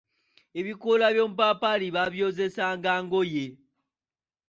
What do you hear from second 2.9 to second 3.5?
engoye.